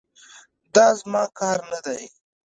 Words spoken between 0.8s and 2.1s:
زما کار نه دی.